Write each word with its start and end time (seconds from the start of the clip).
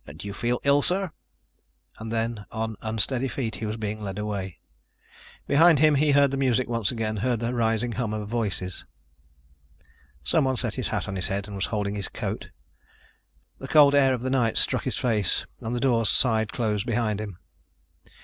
"Do 0.07 0.25
you 0.27 0.33
feel 0.33 0.59
ill, 0.63 0.81
sir?" 0.81 1.11
And 1.99 2.11
then, 2.11 2.47
on 2.51 2.75
unsteady 2.81 3.27
feet, 3.27 3.57
he 3.57 3.67
was 3.67 3.77
being 3.77 4.01
led 4.01 4.17
away. 4.17 4.57
Behind 5.45 5.77
him 5.77 5.93
he 5.93 6.09
heard 6.09 6.31
the 6.31 6.37
music 6.37 6.67
once 6.67 6.89
again, 6.89 7.17
heard 7.17 7.39
the 7.39 7.53
rising 7.53 7.91
hum 7.91 8.11
of 8.11 8.27
voices. 8.27 8.87
Someone 10.23 10.57
set 10.57 10.73
his 10.73 10.87
hat 10.87 11.07
on 11.07 11.15
his 11.17 11.27
head, 11.27 11.47
was 11.49 11.65
holding 11.67 11.93
his 11.93 12.09
coat. 12.09 12.49
The 13.59 13.67
cold 13.67 13.93
air 13.93 14.15
of 14.15 14.23
the 14.23 14.31
night 14.31 14.57
struck 14.57 14.85
his 14.85 14.97
face 14.97 15.45
and 15.59 15.75
the 15.75 15.79
doors 15.79 16.09
sighed 16.09 16.51
closed 16.51 16.87
behind 16.87 17.21
him. 17.21 17.37